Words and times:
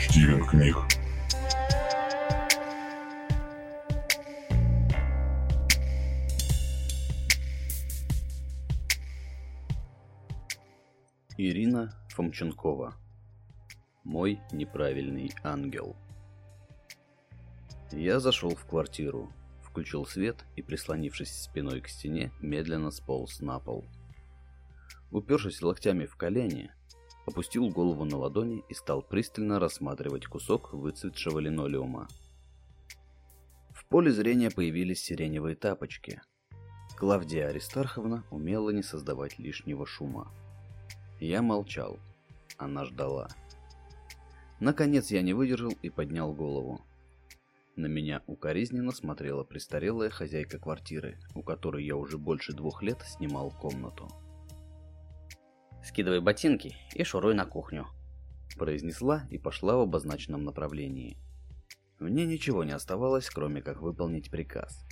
Стивен 0.00 0.44
книг. 0.46 0.76
Ирина 11.36 11.92
Фомченкова. 12.08 12.94
Мой 14.04 14.40
неправильный 14.52 15.32
ангел. 15.44 15.94
Я 17.92 18.20
зашел 18.20 18.54
в 18.54 18.64
квартиру, 18.64 19.30
включил 19.62 20.06
свет 20.06 20.44
и, 20.56 20.62
прислонившись 20.62 21.42
спиной 21.42 21.82
к 21.82 21.88
стене, 21.88 22.32
медленно 22.40 22.90
сполз 22.90 23.40
на 23.40 23.58
пол. 23.58 23.84
Упершись 25.10 25.60
локтями 25.60 26.06
в 26.06 26.16
колени, 26.16 26.72
опустил 27.30 27.68
голову 27.70 28.04
на 28.04 28.16
ладони 28.18 28.62
и 28.68 28.74
стал 28.74 29.02
пристально 29.02 29.58
рассматривать 29.58 30.26
кусок 30.26 30.72
выцветшего 30.72 31.38
линолеума. 31.38 32.08
В 33.70 33.86
поле 33.86 34.12
зрения 34.12 34.50
появились 34.50 35.02
сиреневые 35.02 35.56
тапочки. 35.56 36.20
Клавдия 36.96 37.48
Аристарховна 37.48 38.24
умела 38.30 38.70
не 38.70 38.82
создавать 38.82 39.38
лишнего 39.38 39.86
шума. 39.86 40.30
Я 41.18 41.40
молчал. 41.40 41.98
Она 42.58 42.84
ждала. 42.84 43.28
Наконец 44.60 45.10
я 45.10 45.22
не 45.22 45.32
выдержал 45.32 45.72
и 45.82 45.88
поднял 45.88 46.34
голову. 46.34 46.82
На 47.76 47.86
меня 47.86 48.22
укоризненно 48.26 48.92
смотрела 48.92 49.44
престарелая 49.44 50.10
хозяйка 50.10 50.58
квартиры, 50.58 51.18
у 51.34 51.42
которой 51.42 51.84
я 51.84 51.96
уже 51.96 52.18
больше 52.18 52.52
двух 52.52 52.82
лет 52.82 53.00
снимал 53.06 53.50
комнату. 53.50 54.10
Скидывай 55.82 56.20
ботинки 56.20 56.76
и 56.94 57.04
шуруй 57.04 57.34
на 57.34 57.46
кухню. 57.46 57.86
Произнесла 58.56 59.26
и 59.30 59.38
пошла 59.38 59.76
в 59.76 59.80
обозначенном 59.80 60.44
направлении. 60.44 61.16
Мне 61.98 62.26
ничего 62.26 62.64
не 62.64 62.72
оставалось, 62.72 63.28
кроме 63.30 63.62
как 63.62 63.80
выполнить 63.80 64.30
приказ. 64.30 64.84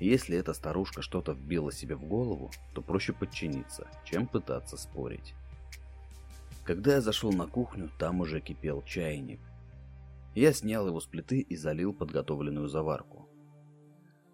Если 0.00 0.36
эта 0.36 0.54
старушка 0.54 1.02
что-то 1.02 1.32
вбила 1.32 1.70
себе 1.70 1.94
в 1.94 2.04
голову, 2.04 2.50
то 2.74 2.82
проще 2.82 3.12
подчиниться, 3.12 3.88
чем 4.04 4.26
пытаться 4.26 4.76
спорить. 4.76 5.34
Когда 6.64 6.94
я 6.94 7.00
зашел 7.00 7.32
на 7.32 7.46
кухню, 7.46 7.90
там 7.98 8.20
уже 8.20 8.40
кипел 8.40 8.82
чайник. 8.82 9.40
Я 10.34 10.52
снял 10.52 10.86
его 10.86 11.00
с 11.00 11.06
плиты 11.06 11.40
и 11.40 11.56
залил 11.56 11.92
подготовленную 11.92 12.68
заварку. 12.68 13.28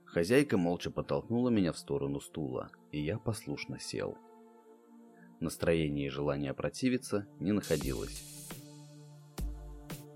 Хозяйка 0.05 0.57
молча 0.57 0.91
подтолкнула 0.91 1.51
меня 1.51 1.73
в 1.73 1.79
сторону 1.79 2.21
стула, 2.21 2.71
и 2.93 3.01
я 3.01 3.19
послушно 3.19 3.79
сел. 3.79 4.17
Настроение 5.41 6.07
и 6.07 6.11
желание 6.11 6.53
противиться 6.53 7.27
не 7.39 7.53
находилось. 7.53 8.25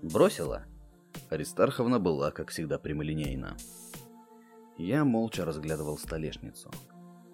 Бросила? 0.01 0.65
Аристарховна 1.29 1.99
была, 1.99 2.31
как 2.31 2.49
всегда, 2.49 2.77
прямолинейна. 2.77 3.55
Я 4.77 5.05
молча 5.05 5.45
разглядывал 5.45 5.97
столешницу. 5.97 6.69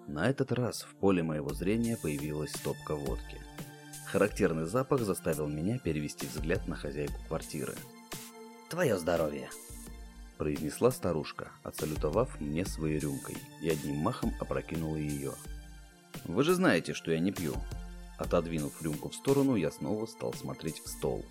На 0.06 0.28
этот 0.28 0.52
раз 0.52 0.82
в 0.82 0.94
поле 0.96 1.22
моего 1.22 1.52
зрения 1.52 1.96
появилась 1.96 2.52
стопка 2.52 2.94
водки. 2.94 3.40
Характерный 4.06 4.66
запах 4.66 5.02
заставил 5.02 5.48
меня 5.48 5.78
перевести 5.78 6.26
взгляд 6.26 6.68
на 6.68 6.76
хозяйку 6.76 7.14
квартиры. 7.28 7.74
Твое 8.68 8.98
здоровье. 8.98 9.50
Произнесла 10.38 10.90
старушка, 10.90 11.48
отсалютовав 11.64 12.40
мне 12.40 12.64
своей 12.64 12.98
рюмкой, 12.98 13.36
и 13.62 13.68
одним 13.68 13.96
махом 13.96 14.32
опрокинула 14.40 14.96
ее. 14.96 15.32
Вы 16.24 16.44
же 16.44 16.54
знаете, 16.54 16.94
что 16.94 17.10
я 17.10 17.18
не 17.18 17.32
пью. 17.32 17.54
Отодвинув 18.20 18.82
рюмку 18.82 19.08
в 19.08 19.14
сторону, 19.14 19.56
я 19.56 19.70
снова 19.70 20.04
стал 20.04 20.34
смотреть 20.34 20.80
в 20.80 20.88
стол. 20.88 21.24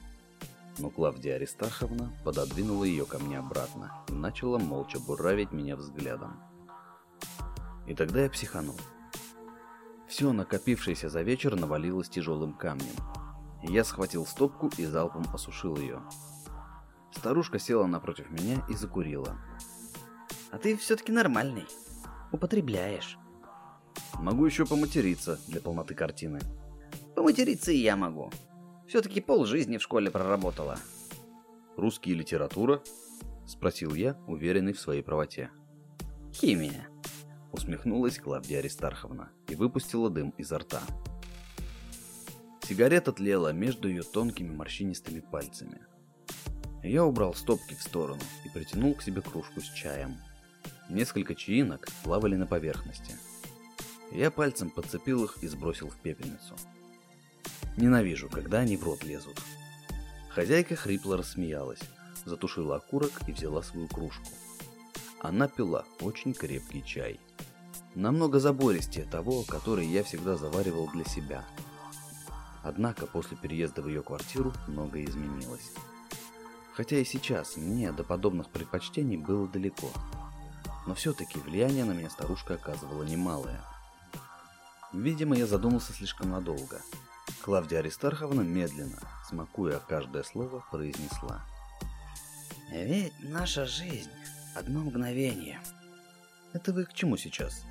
Но 0.79 0.89
Клавдия 0.89 1.35
Аристарховна 1.35 2.11
пододвинула 2.25 2.83
ее 2.83 3.05
ко 3.05 3.19
мне 3.19 3.37
обратно 3.37 3.93
и 4.07 4.13
начала 4.13 4.57
молча 4.57 4.99
буравить 4.99 5.51
меня 5.51 5.75
взглядом. 5.75 6.41
И 7.85 7.93
тогда 7.93 8.23
я 8.23 8.29
психанул. 8.29 8.75
Все 10.07 10.33
накопившееся 10.33 11.09
за 11.09 11.21
вечер 11.21 11.55
навалилось 11.55 12.09
тяжелым 12.09 12.53
камнем. 12.53 12.95
Я 13.61 13.83
схватил 13.83 14.25
стопку 14.25 14.71
и 14.77 14.85
залпом 14.85 15.27
осушил 15.31 15.77
ее. 15.77 16.01
Старушка 17.15 17.59
села 17.59 17.85
напротив 17.85 18.31
меня 18.31 18.65
и 18.67 18.73
закурила. 18.73 19.37
А 20.49 20.57
ты 20.57 20.75
все-таки 20.75 21.11
нормальный. 21.11 21.67
Употребляешь. 22.31 23.19
Могу 24.15 24.47
еще 24.47 24.65
поматериться 24.65 25.39
для 25.47 25.61
полноты 25.61 25.93
картины. 25.93 26.39
Поматериться 27.19 27.73
и 27.73 27.77
я 27.79 27.97
могу. 27.97 28.31
Все-таки 28.87 29.19
пол 29.19 29.43
жизни 29.43 29.75
в 29.75 29.83
школе 29.83 30.09
проработала. 30.09 30.79
Русский 31.75 32.13
литература? 32.13 32.81
Спросил 33.45 33.93
я, 33.93 34.17
уверенный 34.25 34.71
в 34.71 34.79
своей 34.79 35.01
правоте. 35.01 35.51
Химия. 36.31 36.87
Усмехнулась 37.51 38.19
Клавдия 38.19 38.59
Аристарховна 38.59 39.31
и 39.49 39.55
выпустила 39.55 40.09
дым 40.09 40.29
изо 40.37 40.59
рта. 40.59 40.81
Сигарета 42.61 43.11
тлела 43.11 43.51
между 43.51 43.89
ее 43.89 44.03
тонкими 44.03 44.55
морщинистыми 44.55 45.19
пальцами. 45.19 45.81
Я 46.83 47.03
убрал 47.03 47.33
стопки 47.33 47.73
в 47.73 47.81
сторону 47.81 48.21
и 48.45 48.49
притянул 48.49 48.93
к 48.93 49.01
себе 49.01 49.21
кружку 49.21 49.59
с 49.59 49.69
чаем. 49.73 50.15
Несколько 50.89 51.35
чаинок 51.35 51.85
плавали 52.01 52.37
на 52.37 52.47
поверхности. 52.47 53.13
Я 54.09 54.31
пальцем 54.31 54.69
подцепил 54.69 55.25
их 55.25 55.43
и 55.43 55.47
сбросил 55.47 55.89
в 55.89 55.97
пепельницу. 55.97 56.55
Ненавижу, 57.77 58.29
когда 58.29 58.59
они 58.59 58.77
в 58.77 58.83
рот 58.83 59.03
лезут. 59.03 59.39
Хозяйка 60.29 60.75
хрипло 60.75 61.17
рассмеялась, 61.17 61.81
затушила 62.25 62.77
окурок 62.77 63.11
и 63.27 63.31
взяла 63.31 63.61
свою 63.61 63.87
кружку. 63.87 64.27
Она 65.21 65.47
пила 65.47 65.85
очень 65.99 66.33
крепкий 66.33 66.83
чай. 66.83 67.19
Намного 67.95 68.39
забористее 68.39 69.05
того, 69.05 69.43
который 69.43 69.85
я 69.85 70.03
всегда 70.03 70.37
заваривал 70.37 70.89
для 70.91 71.03
себя. 71.03 71.43
Однако 72.63 73.05
после 73.05 73.35
переезда 73.35 73.81
в 73.81 73.87
ее 73.87 74.03
квартиру 74.03 74.53
многое 74.67 75.05
изменилось. 75.05 75.71
Хотя 76.73 76.97
и 76.97 77.03
сейчас 77.03 77.57
мне 77.57 77.91
до 77.91 78.03
подобных 78.03 78.49
предпочтений 78.49 79.17
было 79.17 79.47
далеко. 79.47 79.89
Но 80.87 80.93
все-таки 80.93 81.39
влияние 81.39 81.83
на 81.83 81.91
меня 81.91 82.09
старушка 82.09 82.53
оказывала 82.53 83.03
немалое. 83.03 83.61
Видимо, 84.93 85.35
я 85.35 85.45
задумался 85.45 85.93
слишком 85.93 86.29
надолго. 86.29 86.81
Клавдия 87.43 87.79
Аристарховна 87.79 88.41
медленно, 88.41 88.99
смакуя 89.27 89.79
каждое 89.79 90.23
слово, 90.23 90.63
произнесла. 90.71 91.41
Ведь 92.71 93.13
наша 93.21 93.65
жизнь– 93.65 94.11
одно 94.55 94.81
мгновение. 94.81 95.59
Это 96.53 96.73
вы 96.73 96.85
к 96.85 96.93
чему 96.93 97.17
сейчас? 97.17 97.63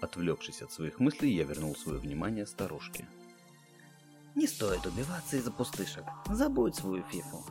Отвлекшись 0.00 0.62
от 0.62 0.72
своих 0.72 0.98
мыслей, 0.98 1.34
я 1.34 1.44
вернул 1.44 1.76
свое 1.76 1.98
внимание 1.98 2.46
старушке. 2.46 3.06
Не 4.34 4.46
стоит 4.46 4.86
убиваться 4.86 5.36
из-за 5.36 5.50
пустышек. 5.50 6.04
Забудь 6.26 6.76
свою 6.76 7.02
фифу. 7.04 7.44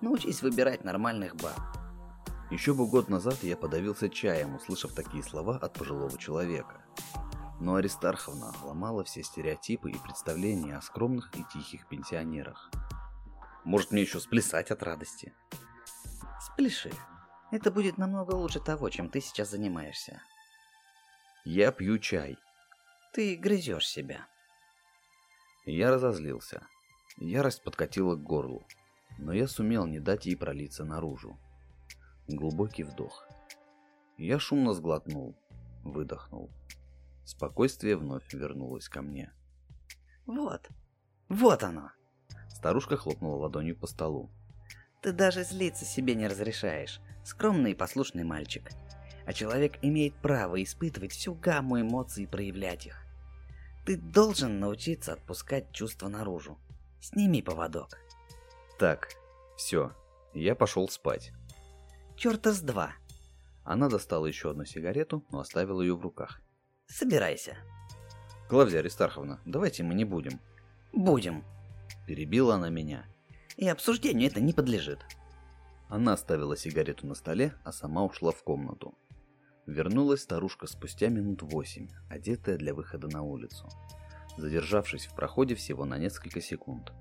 Научись 0.00 0.42
выбирать 0.42 0.84
нормальных 0.84 1.36
баб. 1.36 1.60
Еще 2.50 2.72
бы 2.72 2.86
год 2.86 3.08
назад 3.08 3.42
я 3.42 3.56
подавился 3.56 4.08
чаем, 4.08 4.54
услышав 4.54 4.94
такие 4.94 5.22
слова 5.22 5.56
от 5.56 5.74
пожилого 5.74 6.16
человека. 6.16 6.80
Но 7.60 7.74
Аристарховна 7.74 8.52
ломала 8.62 9.04
все 9.04 9.22
стереотипы 9.22 9.90
и 9.90 9.98
представления 9.98 10.76
о 10.76 10.82
скромных 10.82 11.30
и 11.36 11.44
тихих 11.52 11.86
пенсионерах. 11.88 12.70
Может 13.64 13.90
мне 13.90 14.00
еще 14.00 14.18
сплясать 14.18 14.70
от 14.70 14.82
радости? 14.82 15.34
Спляши. 16.40 16.90
Это 17.50 17.70
будет 17.70 17.98
намного 17.98 18.34
лучше 18.34 18.60
того, 18.60 18.88
чем 18.88 19.10
ты 19.10 19.20
сейчас 19.20 19.50
занимаешься. 19.50 20.22
Я 21.44 21.70
пью 21.70 21.98
чай. 21.98 22.38
Ты 23.12 23.36
грызешь 23.36 23.88
себя. 23.88 24.26
Я 25.66 25.90
разозлился. 25.90 26.66
Ярость 27.18 27.62
подкатила 27.62 28.16
к 28.16 28.22
горлу, 28.22 28.64
но 29.18 29.34
я 29.34 29.46
сумел 29.46 29.84
не 29.84 30.00
дать 30.00 30.24
ей 30.24 30.36
пролиться 30.36 30.84
наружу. 30.84 31.38
Глубокий 32.28 32.84
вдох. 32.84 33.26
Я 34.16 34.38
шумно 34.38 34.72
сглотнул, 34.72 35.34
выдохнул. 35.82 36.50
Спокойствие 37.30 37.96
вновь 37.96 38.34
вернулось 38.34 38.88
ко 38.88 39.02
мне. 39.02 39.32
Вот. 40.26 40.68
Вот 41.28 41.62
оно. 41.62 41.92
Старушка 42.48 42.96
хлопнула 42.96 43.42
ладонью 43.42 43.76
по 43.76 43.86
столу. 43.86 44.32
Ты 45.00 45.12
даже 45.12 45.44
злиться 45.44 45.84
себе 45.84 46.16
не 46.16 46.26
разрешаешь. 46.26 47.00
Скромный 47.24 47.70
и 47.70 47.76
послушный 47.76 48.24
мальчик. 48.24 48.68
А 49.26 49.32
человек 49.32 49.78
имеет 49.80 50.16
право 50.16 50.60
испытывать 50.60 51.12
всю 51.12 51.34
гамму 51.36 51.80
эмоций 51.80 52.24
и 52.24 52.26
проявлять 52.26 52.86
их. 52.86 53.00
Ты 53.86 53.96
должен 53.96 54.58
научиться 54.58 55.12
отпускать 55.12 55.70
чувства 55.70 56.08
наружу. 56.08 56.58
Сними 57.00 57.42
поводок. 57.42 57.96
Так, 58.76 59.10
все, 59.56 59.94
я 60.34 60.56
пошел 60.56 60.88
спать. 60.88 61.30
Черта 62.16 62.52
с 62.52 62.60
два. 62.60 62.90
Она 63.62 63.88
достала 63.88 64.26
еще 64.26 64.50
одну 64.50 64.64
сигарету, 64.64 65.24
но 65.30 65.38
оставила 65.38 65.80
ее 65.80 65.94
в 65.94 66.02
руках. 66.02 66.40
Собирайся. 66.90 67.56
Клавдия 68.48 68.80
Аристарховна, 68.80 69.38
давайте 69.44 69.84
мы 69.84 69.94
не 69.94 70.04
будем. 70.04 70.40
Будем. 70.92 71.44
Перебила 72.06 72.56
она 72.56 72.68
меня. 72.68 73.06
И 73.56 73.68
обсуждению 73.68 74.28
это 74.28 74.40
не 74.40 74.52
подлежит. 74.52 74.98
Она 75.88 76.14
оставила 76.14 76.56
сигарету 76.56 77.06
на 77.06 77.14
столе, 77.14 77.54
а 77.62 77.72
сама 77.72 78.04
ушла 78.04 78.32
в 78.32 78.42
комнату. 78.42 78.98
Вернулась 79.66 80.22
старушка 80.22 80.66
спустя 80.66 81.08
минут 81.08 81.42
восемь, 81.42 81.88
одетая 82.08 82.56
для 82.56 82.74
выхода 82.74 83.06
на 83.06 83.22
улицу, 83.22 83.68
задержавшись 84.36 85.06
в 85.06 85.14
проходе 85.14 85.54
всего 85.54 85.84
на 85.84 85.96
несколько 85.96 86.40
секунд. 86.40 86.92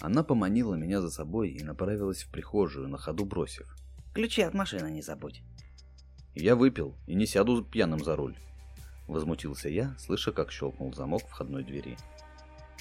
Она 0.00 0.24
поманила 0.24 0.74
меня 0.74 1.00
за 1.00 1.10
собой 1.10 1.50
и 1.50 1.62
направилась 1.62 2.24
в 2.24 2.32
прихожую, 2.32 2.88
на 2.88 2.98
ходу 2.98 3.24
бросив. 3.24 3.76
Ключи 4.12 4.42
от 4.42 4.54
машины 4.54 4.90
не 4.90 5.02
забудь. 5.02 5.42
Я 6.34 6.56
выпил 6.56 6.96
и 7.06 7.14
не 7.14 7.26
сяду 7.26 7.64
пьяным 7.64 8.02
за 8.02 8.16
руль. 8.16 8.36
Возмутился 9.08 9.70
я, 9.70 9.96
слыша, 9.98 10.32
как 10.32 10.52
щелкнул 10.52 10.92
замок 10.92 11.22
входной 11.22 11.64
двери. 11.64 11.96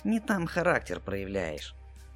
Не 0.03 0.19
там 0.19 0.45
характер 0.45 0.99
проявляешь. 0.99 1.73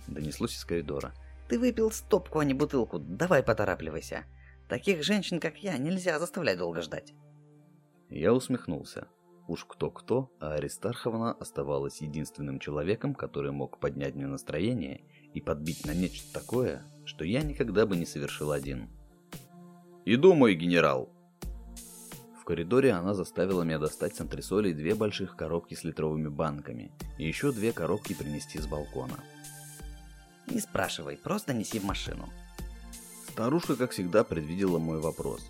Донеслось 0.08 0.56
из 0.56 0.66
коридора. 0.66 1.14
Ты 1.48 1.58
выпил 1.58 1.92
стопку, 1.92 2.40
а 2.40 2.46
не 2.46 2.54
бутылку. 2.54 3.00
Давай 3.00 3.42
поторапливайся. 3.42 4.26
Таких 4.68 5.04
женщин, 5.04 5.40
как 5.40 5.58
я, 5.58 5.78
нельзя 5.78 6.20
заставлять 6.20 6.58
долго 6.58 6.82
ждать. 6.82 7.14
Я 8.10 8.34
усмехнулся. 8.34 9.08
Уж 9.48 9.66
кто-кто, 9.66 10.32
а 10.40 10.54
Аристарховна 10.54 11.34
оставалась 11.34 12.02
единственным 12.02 12.60
человеком, 12.60 13.16
который 13.16 13.52
мог 13.52 13.80
поднять 13.80 14.16
мне 14.16 14.28
настроение 14.28 15.04
и 15.34 15.42
подбить 15.42 15.86
на 15.86 15.94
нечто 15.94 16.32
такое, 16.34 16.84
что 17.06 17.26
я 17.26 17.42
никогда 17.42 17.86
бы 17.86 17.98
не 17.98 18.06
совершил 18.06 18.52
один. 18.52 18.90
«Иду, 20.06 20.34
мой 20.34 20.56
генерал!» 20.56 21.11
В 22.42 22.44
коридоре 22.44 22.92
она 22.94 23.14
заставила 23.14 23.62
меня 23.62 23.78
достать 23.78 24.16
с 24.16 24.20
антресолей 24.20 24.74
две 24.74 24.96
больших 24.96 25.36
коробки 25.36 25.76
с 25.76 25.84
литровыми 25.84 26.28
банками 26.28 26.92
и 27.20 27.28
еще 27.28 27.52
две 27.52 27.72
коробки 27.72 28.16
принести 28.16 28.58
с 28.58 28.66
балкона. 28.66 29.14
Не 30.48 30.60
спрашивай, 30.60 31.18
просто 31.18 31.54
неси 31.54 31.78
в 31.78 31.84
машину. 31.84 32.28
Старушка, 33.30 33.76
как 33.76 33.92
всегда, 33.92 34.24
предвидела 34.24 34.80
мой 34.80 35.00
вопрос. 35.00 35.48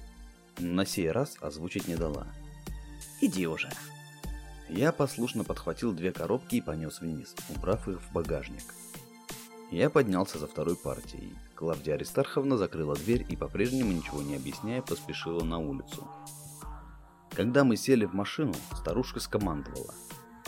На 0.60 0.86
сей 0.86 1.10
раз 1.10 1.38
озвучить 1.40 1.88
не 1.88 1.96
дала. 1.96 2.28
Иди 3.22 3.48
уже. 3.48 3.70
Я 4.68 4.92
послушно 4.92 5.46
подхватил 5.46 5.94
две 5.94 6.12
коробки 6.12 6.58
и 6.58 6.62
понес 6.62 7.00
вниз, 7.00 7.34
убрав 7.56 7.88
их 7.88 8.02
в 8.02 8.12
багажник. 8.12 8.66
Я 9.72 9.90
поднялся 9.90 10.40
за 10.40 10.48
второй 10.48 10.76
партией. 10.76 11.34
Клавдия 11.56 11.94
Аристарховна 11.94 12.58
закрыла 12.58 12.98
дверь 12.98 13.26
и, 13.30 13.38
по-прежнему 13.38 13.94
ничего 13.94 14.22
не 14.22 14.36
объясняя, 14.36 14.82
поспешила 14.82 15.46
на 15.46 15.58
улицу. 15.58 16.06
Когда 17.36 17.64
мы 17.64 17.78
сели 17.78 18.06
в 18.06 18.14
машину, 18.14 18.54
старушка 18.76 19.20
скомандовала. 19.20 19.94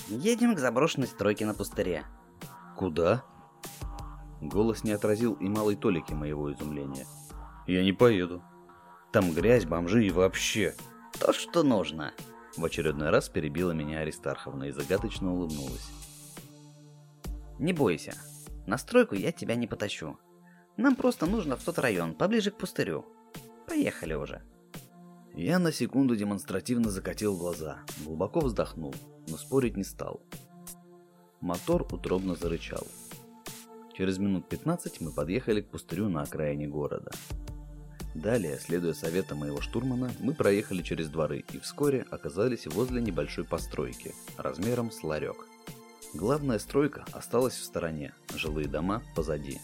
Едем 0.08 0.56
к 0.56 0.60
заброшенной 0.60 1.08
стройке 1.08 1.46
на 1.46 1.54
пустыре. 1.54 2.04
Куда? 2.78 3.24
Голос 4.42 4.84
не 4.84 4.92
отразил 4.92 5.34
и 5.36 5.48
малой 5.48 5.76
толики 5.76 6.14
моего 6.14 6.52
изумления. 6.52 7.08
Я 7.68 7.84
не 7.84 7.94
поеду. 7.94 8.44
Там 9.14 9.32
грязь, 9.32 9.66
бомжи 9.66 10.06
и 10.06 10.12
вообще. 10.12 10.76
То, 11.20 11.32
что 11.32 11.64
нужно. 11.64 12.14
В 12.58 12.66
очередной 12.66 13.10
раз 13.10 13.30
перебила 13.30 13.72
меня 13.72 14.00
Аристарховна 14.00 14.66
и 14.66 14.72
загадочно 14.72 15.34
улыбнулась. 15.34 15.90
Не 17.60 17.72
бойся. 17.72 18.16
На 18.68 18.78
стройку 18.78 19.16
я 19.16 19.32
тебя 19.32 19.56
не 19.56 19.68
потащу. 19.68 20.18
Нам 20.76 20.96
просто 20.96 21.26
нужно 21.26 21.56
в 21.56 21.64
тот 21.64 21.80
район, 21.80 22.14
поближе 22.14 22.52
к 22.52 22.58
пустырю. 22.58 23.06
Поехали 23.68 24.14
уже. 24.14 24.42
Я 25.36 25.58
на 25.58 25.72
секунду 25.72 26.16
демонстративно 26.16 26.92
закатил 26.92 27.36
глаза, 27.36 27.80
глубоко 28.06 28.42
вздохнул, 28.42 28.94
но 29.28 29.38
спорить 29.38 29.76
не 29.76 29.84
стал. 29.84 30.22
Мотор 31.42 31.88
утробно 31.92 32.36
зарычал. 32.36 32.86
Через 33.98 34.20
минут 34.20 34.48
15 34.48 35.02
мы 35.02 35.12
подъехали 35.12 35.62
к 35.62 35.70
пустырю 35.70 36.08
на 36.08 36.22
окраине 36.22 36.68
города. 36.68 37.12
Далее, 38.14 38.60
следуя 38.60 38.94
советам 38.94 39.40
моего 39.40 39.60
штурмана, 39.60 40.12
мы 40.20 40.36
проехали 40.36 40.84
через 40.84 41.10
дворы 41.10 41.44
и 41.52 41.58
вскоре 41.58 42.06
оказались 42.12 42.68
возле 42.68 43.02
небольшой 43.02 43.44
постройки, 43.44 44.14
размером 44.38 44.92
с 44.92 45.04
ларек. 45.04 45.48
Главная 46.14 46.60
стройка 46.60 47.06
осталась 47.12 47.56
в 47.56 47.64
стороне, 47.64 48.14
жилые 48.36 48.68
дома 48.68 49.02
позади. 49.16 49.60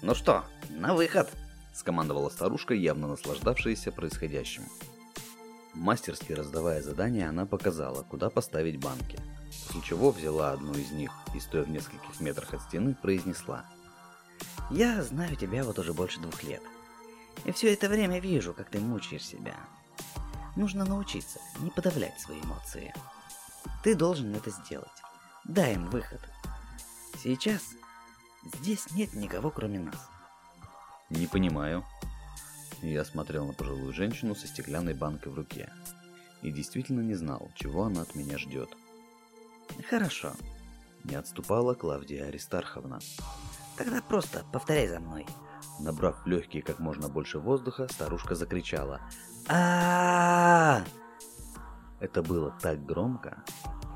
«Ну 0.00 0.14
что, 0.14 0.44
на 0.70 0.94
выход!»– 0.94 1.28
скомандовала 1.80 2.28
старушка, 2.28 2.74
явно 2.74 3.08
наслаждавшаяся 3.08 3.90
происходящим. 3.90 4.62
Мастерски 5.74 6.32
раздавая 6.32 6.82
задания, 6.82 7.28
она 7.28 7.46
показала, 7.46 8.02
куда 8.02 8.30
поставить 8.30 8.78
банки– 8.78 9.18
после 9.50 9.82
чего 9.82 10.10
взяла 10.10 10.52
одну 10.52 10.72
из 10.74 10.90
них 10.90 11.12
и, 11.34 11.40
стоя 11.40 11.62
в 11.62 11.70
нескольких 11.70 12.20
метрах 12.20 12.54
от 12.54 12.62
стены, 12.62 12.94
произнесла. 12.94 13.64
«Я 14.70 15.02
знаю 15.02 15.36
тебя 15.36 15.64
вот 15.64 15.78
уже 15.78 15.92
больше 15.92 16.20
двух 16.20 16.42
лет. 16.42 16.62
И 17.44 17.52
все 17.52 17.72
это 17.72 17.88
время 17.88 18.20
вижу, 18.20 18.52
как 18.52 18.68
ты 18.70 18.78
мучаешь 18.78 19.24
себя. 19.24 19.54
Нужно 20.56 20.84
научиться 20.84 21.40
не 21.60 21.70
подавлять 21.70 22.18
свои 22.20 22.40
эмоции. 22.40 22.92
Ты 23.82 23.94
должен 23.94 24.34
это 24.34 24.50
сделать. 24.50 24.88
Дай 25.44 25.74
им 25.74 25.88
выход. 25.88 26.20
Сейчас 27.22 27.62
здесь 28.54 28.90
нет 28.92 29.14
никого, 29.14 29.50
кроме 29.50 29.80
нас». 29.80 30.08
«Не 31.10 31.26
понимаю». 31.26 31.84
Я 32.82 33.04
смотрел 33.04 33.46
на 33.46 33.52
пожилую 33.52 33.92
женщину 33.92 34.34
со 34.34 34.46
стеклянной 34.46 34.94
банкой 34.94 35.32
в 35.32 35.34
руке 35.34 35.70
и 36.40 36.50
действительно 36.50 37.00
не 37.02 37.14
знал, 37.14 37.50
чего 37.54 37.84
она 37.84 38.02
от 38.02 38.14
меня 38.14 38.38
ждет. 38.38 38.70
Хорошо. 39.88 40.32
Не 41.04 41.16
отступала 41.16 41.74
Клавдия 41.74 42.26
Аристарховна. 42.26 43.00
Тогда 43.76 44.00
просто 44.02 44.44
повторяй 44.52 44.88
за 44.88 45.00
мной. 45.00 45.26
Набрав 45.78 46.26
легкие 46.26 46.62
как 46.62 46.78
можно 46.78 47.08
больше 47.08 47.38
воздуха, 47.38 47.86
старушка 47.88 48.34
закричала. 48.34 49.00
а 49.48 50.84
Это 52.00 52.22
было 52.22 52.56
так 52.60 52.84
громко, 52.84 53.42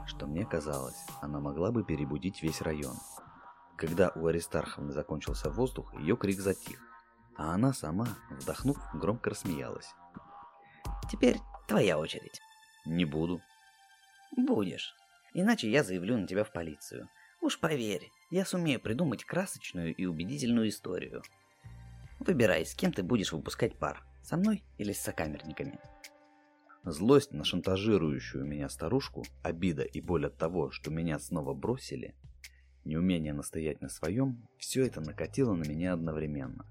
что 0.07 0.27
мне 0.27 0.45
казалось, 0.45 1.07
она 1.21 1.41
могла 1.41 1.71
бы 1.71 1.85
перебудить 1.85 2.43
весь 2.43 2.61
район. 2.61 2.97
Когда 3.77 4.13
у 4.15 4.27
Аристарховны 4.27 4.93
закончился 4.93 5.51
воздух, 5.51 5.93
ее 5.95 6.17
крик 6.17 6.41
затих, 6.41 6.81
а 7.37 7.55
она 7.55 7.73
сама, 7.73 8.09
вдохнув, 8.31 8.79
громко 8.95 9.31
рассмеялась. 9.31 9.95
«Теперь 11.11 11.39
твоя 11.69 11.99
очередь». 11.99 12.41
«Не 12.87 13.05
буду». 13.05 13.41
«Будешь». 14.37 14.95
Иначе 15.35 15.69
я 15.69 15.83
заявлю 15.83 16.17
на 16.17 16.29
тебя 16.29 16.45
в 16.45 16.53
полицию. 16.53 17.09
Уж 17.41 17.59
поверь, 17.59 18.09
я 18.31 18.47
сумею 18.47 18.81
придумать 18.81 19.25
красочную 19.25 19.93
и 19.93 20.07
убедительную 20.07 20.69
историю. 20.69 21.23
Выбирай, 22.21 22.65
с 22.65 22.75
кем 22.75 22.93
ты 22.93 23.03
будешь 23.03 23.33
выпускать 23.33 23.77
пар, 23.77 24.05
со 24.23 24.37
мной 24.37 24.63
или 24.79 24.93
с 24.93 25.01
сокамерниками. 25.01 25.81
Злость 26.85 27.33
на 27.33 27.45
шантажирующую 27.45 28.45
меня 28.45 28.69
старушку, 28.69 29.25
обида 29.43 29.83
и 29.83 30.01
боль 30.01 30.27
от 30.27 30.39
того, 30.39 30.71
что 30.71 30.93
меня 30.93 31.19
снова 31.19 31.53
бросили, 31.53 32.15
неумение 32.85 33.33
настоять 33.33 33.81
на 33.81 33.89
своем, 33.89 34.47
все 34.59 34.87
это 34.87 35.01
накатило 35.01 35.55
на 35.55 35.65
меня 35.65 35.95
одновременно. 35.95 36.65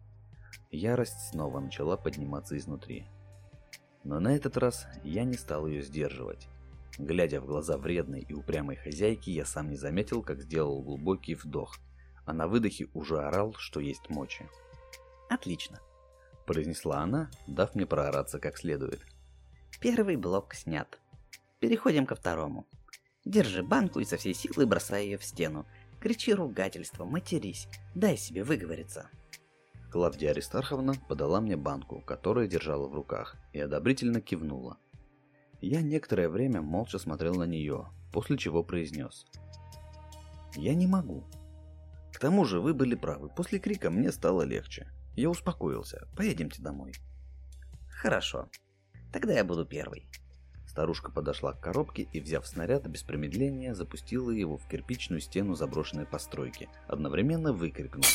Ярость 0.74 1.30
снова 1.30 1.60
начала 1.60 1.98
подниматься 1.98 2.58
изнутри. 2.58 3.06
Но 4.04 4.20
на 4.20 4.36
этот 4.36 4.58
раз 4.58 4.88
я 5.04 5.24
не 5.24 5.36
стал 5.36 5.68
ее 5.68 5.84
сдерживать. 5.84 6.48
Глядя 6.98 7.42
в 7.42 7.46
глаза 7.46 7.78
вредной 7.78 8.22
и 8.22 8.34
упрямой 8.34 8.76
хозяйки, 8.76 9.30
я 9.30 9.46
сам 9.46 9.70
не 9.70 9.76
заметил, 9.76 10.24
как 10.24 10.42
сделал 10.42 10.82
глубокий 10.82 11.36
вдох, 11.36 11.78
а 12.26 12.34
на 12.34 12.48
выдохе 12.48 12.88
уже 12.96 13.20
орал, 13.20 13.54
что 13.54 13.80
есть 13.80 14.10
мочи. 14.10 14.48
«Отлично»,– 15.30 15.80
произнесла 16.48 17.02
она, 17.02 17.30
дав 17.46 17.76
мне 17.76 17.86
проораться 17.86 18.40
как 18.40 18.58
следует. 18.58 19.06
«Первый 19.80 20.16
блок 20.16 20.56
снят. 20.56 21.00
Переходим 21.60 22.08
ко 22.08 22.16
второму. 22.16 22.66
Держи 23.26 23.62
банку 23.62 24.00
и 24.00 24.06
со 24.06 24.18
всей 24.18 24.34
силы 24.34 24.66
бросай 24.66 25.06
ее 25.06 25.20
в 25.20 25.24
стену. 25.24 25.68
Кричи 26.00 26.34
ругательство, 26.34 27.06
матерись, 27.06 27.68
дай 27.94 28.18
себе 28.18 28.44
выговориться». 28.44 29.08
Клавдия 29.94 30.32
Аристарховна 30.32 30.96
подала 31.08 31.40
мне 31.40 31.56
банку, 31.56 32.02
которую 32.02 32.48
держала 32.48 32.88
в 32.88 32.96
руках, 32.96 33.36
и 33.52 33.60
одобрительно 33.60 34.22
кивнула. 34.22 34.80
Я 35.62 35.84
некоторое 35.84 36.30
время 36.30 36.64
молча 36.64 36.98
смотрел 36.98 37.36
на 37.36 37.44
нее, 37.44 37.90
после 38.12 38.40
чего 38.40 38.64
произнес. 38.64 39.28
«Я 40.56 40.74
не 40.74 40.88
могу». 40.88 41.26
К 42.12 42.18
тому 42.18 42.44
же 42.44 42.60
вы 42.60 42.74
были 42.74 42.96
правы, 42.96 43.30
после 43.30 43.60
крика 43.60 43.92
мне 43.92 44.12
стало 44.12 44.42
легче. 44.42 44.92
Я 45.16 45.30
успокоился, 45.30 46.08
поедемте 46.18 46.64
домой. 46.64 46.94
Хорошо, 47.88 48.50
тогда 49.12 49.34
я 49.34 49.44
буду 49.44 49.64
первый. 49.64 50.08
Старушка 50.74 51.12
подошла 51.12 51.54
к 51.54 51.60
коробке 51.60 52.08
и, 52.14 52.20
взяв 52.20 52.48
снаряд, 52.48 52.88
без 52.88 53.04
промедления 53.04 53.76
запустила 53.76 54.32
его 54.32 54.58
в 54.58 54.68
кирпичную 54.68 55.22
стену 55.22 55.54
заброшенной 55.54 56.08
постройки, 56.08 56.68
одновременно 56.88 57.54
выкрикнув 57.54 58.08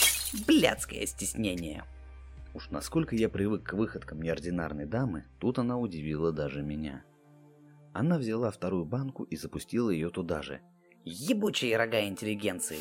«Блядское 0.45 1.07
стеснение!». 1.07 1.85
Уж 2.55 2.71
насколько 2.71 3.15
я 3.15 3.29
привык 3.29 3.63
к 3.63 3.75
выходкам 3.75 4.21
неординарной 4.21 4.87
дамы, 4.87 5.25
тут 5.39 5.61
она 5.61 5.79
удивила 5.79 6.33
даже 6.33 6.65
меня. 6.65 7.05
Она 7.93 8.19
взяла 8.19 8.51
вторую 8.51 8.85
банку 8.85 9.23
и 9.23 9.37
запустила 9.37 9.91
ее 9.91 10.11
туда 10.11 10.43
же. 10.43 10.61
Ебучие 11.05 11.77
рога 11.77 12.09
интеллигенции. 12.09 12.81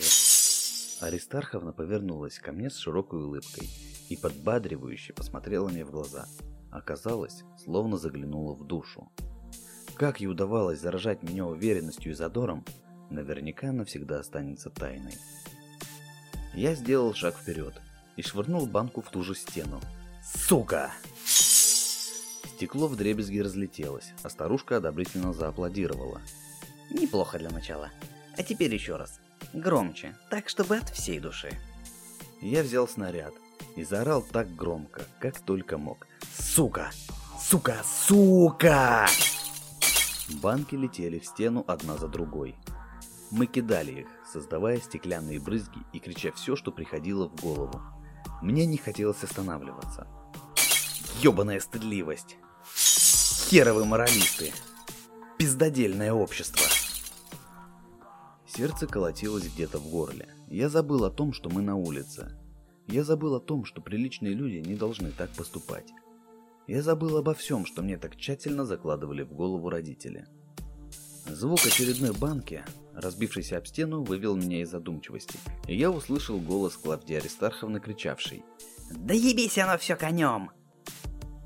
Аристарховна 1.05 1.71
повернулась 1.71 2.39
ко 2.39 2.51
мне 2.51 2.71
с 2.71 2.77
широкой 2.77 3.19
улыбкой 3.19 3.69
и 4.09 4.17
подбадривающе 4.17 5.13
посмотрела 5.13 5.69
мне 5.69 5.85
в 5.85 5.91
глаза. 5.91 6.25
Оказалось, 6.71 7.43
словно 7.63 7.97
заглянула 7.97 8.55
в 8.55 8.65
душу. 8.65 9.11
Как 9.97 10.19
ей 10.19 10.27
удавалось 10.27 10.79
заражать 10.79 11.23
меня 11.23 11.45
уверенностью 11.45 12.11
и 12.11 12.15
задором, 12.15 12.63
наверняка 13.09 13.71
навсегда 13.71 14.19
останется 14.19 14.69
тайной. 14.69 15.15
Я 16.53 16.75
сделал 16.75 17.15
шаг 17.15 17.35
вперед 17.35 17.73
и 18.15 18.21
швырнул 18.21 18.67
банку 18.67 19.01
в 19.01 19.09
ту 19.09 19.23
же 19.23 19.33
стену. 19.33 19.81
«Сука!» 20.23 20.91
Стекло 21.25 22.87
в 22.87 22.95
дребезги 22.95 23.39
разлетелось, 23.39 24.13
а 24.23 24.29
старушка 24.29 24.77
одобрительно 24.77 25.33
зааплодировала. 25.33 26.21
Неплохо 26.91 27.39
для 27.39 27.49
начала. 27.49 27.89
А 28.37 28.43
теперь 28.43 28.73
еще 28.73 28.97
раз. 28.97 29.19
Громче, 29.53 30.15
так 30.29 30.49
чтобы 30.49 30.77
от 30.77 30.89
всей 30.89 31.19
души. 31.19 31.51
Я 32.41 32.61
взял 32.61 32.87
снаряд 32.87 33.33
и 33.75 33.83
заорал 33.83 34.21
так 34.21 34.55
громко, 34.55 35.05
как 35.19 35.39
только 35.39 35.77
мог. 35.77 36.05
«Сука! 36.37 36.91
Сука! 37.39 37.81
Сука!» 37.83 39.07
Банки 40.29 40.75
летели 40.75 41.19
в 41.19 41.25
стену 41.25 41.63
одна 41.67 41.97
за 41.97 42.07
другой. 42.07 42.55
Мы 43.31 43.45
кидали 43.45 44.01
их, 44.01 44.07
создавая 44.31 44.79
стеклянные 44.79 45.39
брызги 45.39 45.79
и 45.93 45.99
крича 45.99 46.31
все, 46.33 46.55
что 46.55 46.71
приходило 46.71 47.29
в 47.29 47.41
голову. 47.41 47.81
Мне 48.41 48.65
не 48.65 48.77
хотелось 48.77 49.23
останавливаться. 49.23 50.07
Ёбаная 51.21 51.59
стыдливость! 51.59 52.37
Херовы 53.49 53.85
моралисты! 53.85 54.51
Пиздодельное 55.37 56.11
общество! 56.11 56.65
Сердце 58.47 58.87
колотилось 58.87 59.47
где-то 59.53 59.79
в 59.79 59.89
горле. 59.89 60.27
Я 60.47 60.67
забыл 60.69 61.05
о 61.05 61.09
том, 61.09 61.31
что 61.31 61.49
мы 61.49 61.61
на 61.61 61.75
улице. 61.75 62.37
Я 62.87 63.03
забыл 63.03 63.35
о 63.35 63.39
том, 63.39 63.65
что 63.65 63.81
приличные 63.81 64.33
люди 64.33 64.57
не 64.57 64.75
должны 64.75 65.11
так 65.11 65.29
поступать. 65.31 65.91
Я 66.67 66.81
забыл 66.81 67.15
обо 67.15 67.33
всем, 67.33 67.65
что 67.65 67.81
мне 67.81 67.97
так 67.97 68.17
тщательно 68.17 68.65
закладывали 68.65 69.23
в 69.23 69.31
голову 69.31 69.69
родители. 69.69 70.25
Звук 71.25 71.65
очередной 71.65 72.11
банки, 72.11 72.65
разбившийся 72.93 73.57
об 73.57 73.65
стену, 73.65 74.03
вывел 74.03 74.35
меня 74.35 74.61
из 74.61 74.69
задумчивости, 74.69 75.39
и 75.67 75.77
я 75.77 75.89
услышал 75.89 76.39
голос 76.39 76.75
Клавдии 76.75 77.15
Аристарховны, 77.15 77.79
кричавшей 77.79 78.43
«Да 78.91 79.13
ебись 79.13 79.57
оно 79.57 79.77
все 79.77 79.95
конем!» 79.95 80.51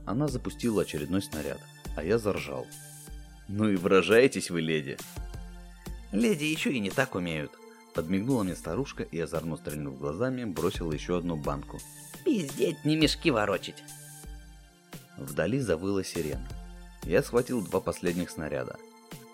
Она 0.08 0.28
запустила 0.28 0.82
очередной 0.82 1.22
снаряд, 1.22 1.60
а 1.96 2.04
я 2.04 2.18
заржал. 2.18 2.66
«Ну 3.48 3.70
и 3.70 3.75
выражаетесь 3.75 4.50
вы, 4.50 4.62
леди!» 4.62 4.98
«Леди 6.12 6.46
еще 6.46 6.74
и 6.74 6.80
не 6.80 6.90
так 6.90 7.13
умеют!» 7.13 7.51
Подмигнула 7.94 8.44
мне 8.44 8.56
старушка 8.56 9.04
и, 9.04 9.20
озорно 9.20 9.58
стрельнув 9.58 10.00
глазами, 10.00 10.46
бросила 10.46 10.92
еще 10.92 11.18
одну 11.18 11.36
банку. 11.36 11.80
«Пиздеть, 12.25 12.86
не 12.86 12.96
мешки 12.96 13.30
ворочить!» 13.30 13.84
Вдали 15.22 15.60
завыла 15.60 16.04
сирена. 16.04 16.48
Я 17.04 17.24
схватил 17.24 17.62
два 17.62 17.80
последних 17.80 18.30
снаряда– 18.30 18.78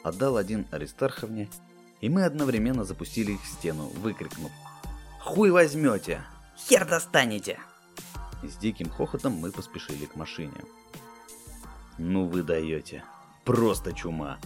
отдал 0.07 0.37
один 0.37 0.65
Аристарховне, 0.71 1.49
и 2.01 2.09
мы 2.09 2.23
одновременно 2.23 2.83
запустили 2.83 3.33
их 3.33 3.43
в 3.43 3.47
стену, 3.47 3.87
выкрикнув 3.87 4.51
«Хуй 5.21 5.51
возьмете!» 5.51 6.21
«Хер 6.57 6.87
достанете!» 6.87 7.59
И 8.43 8.47
с 8.47 8.55
диким 8.57 8.89
хохотом 8.89 9.33
мы 9.33 9.51
поспешили 9.51 10.05
к 10.05 10.15
машине. 10.15 10.63
«Ну 11.97 12.27
вы 12.27 12.43
даете! 12.43 13.03
Просто 13.43 13.93
чума! 13.93 14.37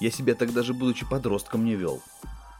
Я 0.00 0.10
себя 0.10 0.34
так 0.34 0.52
даже 0.52 0.74
будучи 0.74 1.08
подростком 1.08 1.64
не 1.64 1.74
вел!» 1.74 2.02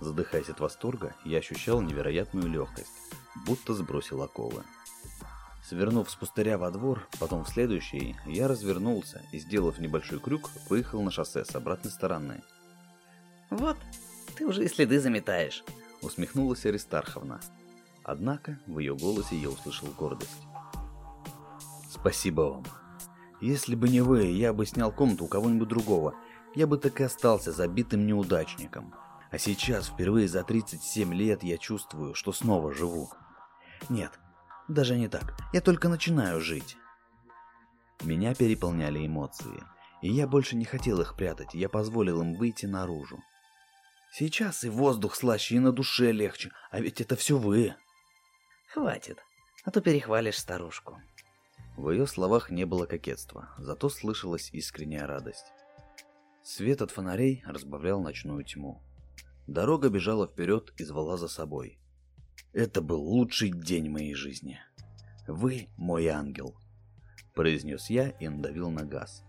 Задыхаясь 0.01 0.49
от 0.49 0.61
восторга, 0.61 1.15
я 1.25 1.39
ощущал 1.39 1.81
невероятную 1.81 2.49
легкость, 2.49 2.93
будто 3.47 3.75
сбросил 3.75 4.23
оковы. 4.23 4.63
Свернув 5.69 6.11
с 6.11 6.15
пустыря 6.15 6.57
во 6.57 6.71
двор, 6.71 7.07
потом 7.21 7.45
в 7.45 7.49
следующий, 7.51 8.17
я 8.25 8.49
развернулся 8.49 9.21
и, 9.33 9.39
сделав 9.39 9.79
небольшой 9.79 10.19
крюк, 10.19 10.49
выехал 10.71 11.03
на 11.03 11.11
шоссе 11.11 11.45
с 11.45 11.55
обратной 11.55 11.91
стороны. 11.91 12.43
«Вот, 13.51 13.77
ты 14.35 14.47
уже 14.47 14.65
и 14.65 14.69
следы 14.69 14.99
заметаешь»,— 14.99 15.63
усмехнулась 16.01 16.65
Аристарховна. 16.65 17.43
Однако 18.03 18.59
в 18.67 18.79
ее 18.79 18.97
голосе 18.97 19.37
я 19.37 19.51
услышал 19.51 19.89
гордость. 19.89 20.41
«Спасибо 21.91 22.41
вам. 22.41 22.65
Если 23.43 23.75
бы 23.75 23.91
не 23.91 24.01
вы, 24.01 24.25
я 24.25 24.55
бы 24.55 24.65
снял 24.65 24.91
комнату 24.91 25.27
у 25.27 25.29
кого-нибудь 25.29 25.69
другого. 25.69 26.15
Я 26.55 26.67
бы 26.67 26.79
так 26.79 26.99
и 26.99 27.05
остался 27.05 27.53
забитым 27.53 28.07
неудачником. 28.07 28.95
А 29.31 29.37
сейчас, 29.37 29.89
впервые 29.89 30.29
за 30.29 30.45
37 30.45 31.13
лет, 31.13 31.43
я 31.43 31.59
чувствую, 31.59 32.15
что 32.15 32.33
снова 32.33 32.73
живу. 32.73 33.11
Нет, 33.91 34.19
даже 34.69 34.97
не 34.97 35.09
так. 35.09 35.35
Я 35.53 35.61
только 35.61 35.89
начинаю 35.89 36.41
жить. 36.41 36.77
Меня 38.03 38.35
переполняли 38.35 39.05
эмоции, 39.07 39.65
и 40.03 40.11
я 40.11 40.27
больше 40.27 40.57
не 40.57 40.65
хотел 40.65 41.01
их 41.01 41.17
прятать, 41.17 41.55
я 41.55 41.69
позволил 41.69 42.23
им 42.23 42.35
выйти 42.35 42.67
наружу. 42.67 43.19
Сейчас 44.13 44.65
и 44.65 44.71
воздух 44.71 45.15
слаще, 45.15 45.57
и 45.57 45.59
на 45.59 45.73
душе 45.73 46.13
легче, 46.13 46.53
а 46.71 46.81
ведь 46.81 47.01
это 47.01 47.17
все 47.17 47.37
вы. 47.37 47.75
Хватит, 48.73 49.19
а 49.65 49.71
то 49.71 49.81
перехвалишь 49.81 50.39
старушку. 50.39 51.01
В 51.77 51.91
ее 51.91 52.07
словах 52.07 52.51
не 52.51 52.65
было 52.65 52.87
кокетства, 52.87 53.51
зато 53.59 53.89
слышалась 53.89 54.51
искренняя 54.53 55.07
радость. 55.07 55.47
Свет 56.43 56.83
от 56.83 56.91
фонарей 56.91 57.43
разбавлял 57.47 58.01
ночную 58.01 58.45
тьму. 58.45 58.83
Дорога 59.47 59.89
бежала 59.89 60.27
вперед 60.27 60.73
и 60.79 60.85
звала 60.85 61.17
за 61.17 61.29
собой. 61.29 61.79
Это 62.59 62.83
был 62.83 63.00
лучший 63.00 63.53
день 63.53 63.88
моей 63.88 64.15
жизни. 64.15 64.59
Вы 65.29 65.69
мой 65.77 66.09
ангел, 66.09 66.57
произнес 67.33 67.88
я 67.88 68.09
и 68.09 68.27
надавил 68.27 68.69
на 68.73 68.85
газ. 68.85 69.23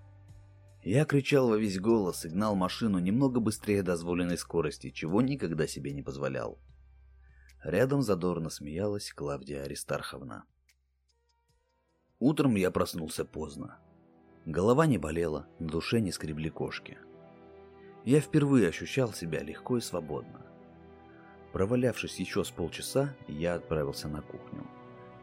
Я 0.82 1.06
кричал 1.06 1.50
во 1.50 1.56
весь 1.56 1.80
голос 1.80 2.26
и 2.26 2.30
гнал 2.30 2.56
машину 2.56 2.98
немного 2.98 3.40
быстрее 3.40 3.84
дозволенной 3.84 4.36
скорости, 4.36 4.90
чего 4.90 5.22
никогда 5.22 5.68
себе 5.68 5.94
не 5.94 6.02
позволял. 6.02 6.58
Рядом 7.64 8.02
задорно 8.02 8.50
смеялась 8.50 9.14
Клавдия 9.14 9.62
Аристарховна. 9.62 10.46
Утром 12.18 12.56
я 12.56 12.72
проснулся 12.72 13.26
поздно. 13.26 13.78
Голова 14.48 14.88
не 14.88 14.98
болела, 14.98 15.48
на 15.60 15.68
душе 15.68 16.00
не 16.00 16.12
скребли 16.12 16.50
кошки. 16.50 16.98
Я 18.06 18.22
впервые 18.22 18.70
ощущал 18.70 19.14
себя 19.14 19.44
легко 19.44 19.78
и 19.78 19.82
свободно. 19.82 20.49
Провалявшись 21.52 22.20
еще 22.20 22.44
с 22.44 22.52
полчаса, 22.52 23.16
я 23.28 23.56
отправился 23.56 24.08
на 24.08 24.22
кухню. 24.22 24.68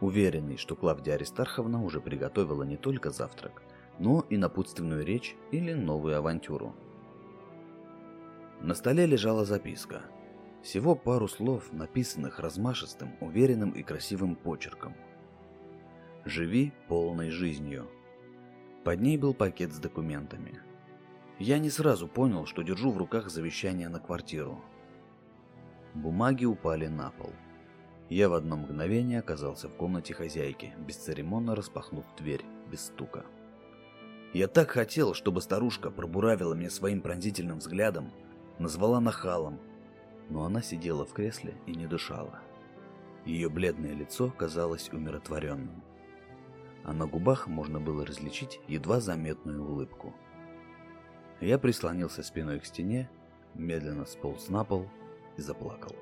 Уверенный, 0.00 0.56
что 0.56 0.74
Клавдия 0.74 1.14
Аристарховна 1.14 1.82
уже 1.82 2.00
приготовила 2.00 2.64
не 2.64 2.76
только 2.76 3.10
завтрак, 3.10 3.62
но 3.98 4.24
и 4.28 4.36
напутственную 4.36 5.04
речь 5.04 5.36
или 5.52 5.72
новую 5.72 6.18
авантюру. 6.18 6.74
На 8.60 8.74
столе 8.74 9.06
лежала 9.06 9.44
записка. 9.44 10.02
Всего 10.62 10.96
пару 10.96 11.28
слов, 11.28 11.72
написанных 11.72 12.40
размашистым, 12.40 13.12
уверенным 13.20 13.70
и 13.70 13.82
красивым 13.82 14.34
почерком. 14.34 14.94
«Живи 16.24 16.72
полной 16.88 17.30
жизнью». 17.30 17.88
Под 18.82 19.00
ней 19.00 19.16
был 19.16 19.32
пакет 19.32 19.72
с 19.72 19.78
документами. 19.78 20.60
Я 21.38 21.58
не 21.58 21.70
сразу 21.70 22.08
понял, 22.08 22.46
что 22.46 22.62
держу 22.62 22.90
в 22.90 22.98
руках 22.98 23.30
завещание 23.30 23.88
на 23.88 24.00
квартиру– 24.00 24.60
Бумаги 25.96 26.44
упали 26.44 26.88
на 26.88 27.10
пол. 27.10 27.32
Я 28.10 28.28
в 28.28 28.34
одно 28.34 28.58
мгновение 28.58 29.18
оказался 29.18 29.68
в 29.68 29.74
комнате 29.74 30.12
хозяйки, 30.12 30.74
бесцеремонно 30.86 31.56
распахнув 31.56 32.04
дверь, 32.18 32.44
без 32.70 32.86
стука. 32.86 33.24
Я 34.34 34.46
так 34.46 34.70
хотел, 34.70 35.14
чтобы 35.14 35.40
старушка 35.40 35.90
пробуравила 35.90 36.52
меня 36.52 36.68
своим 36.68 37.00
пронзительным 37.00 37.60
взглядом, 37.60 38.12
назвала 38.58 39.00
нахалом, 39.00 39.58
но 40.28 40.44
она 40.44 40.60
сидела 40.60 41.06
в 41.06 41.14
кресле 41.14 41.54
и 41.66 41.74
не 41.74 41.86
дышала. 41.86 42.40
Ее 43.24 43.48
бледное 43.48 43.94
лицо 43.94 44.30
казалось 44.30 44.90
умиротворенным, 44.92 45.82
а 46.84 46.92
на 46.92 47.06
губах 47.06 47.46
можно 47.46 47.80
было 47.80 48.04
различить 48.04 48.60
едва 48.68 49.00
заметную 49.00 49.64
улыбку. 49.64 50.14
Я 51.40 51.58
прислонился 51.58 52.22
спиной 52.22 52.60
к 52.60 52.66
стене, 52.66 53.08
медленно 53.54 54.04
сполз 54.04 54.50
на 54.50 54.62
пол 54.62 54.90
и 55.36 55.42
заплакал. 55.42 55.94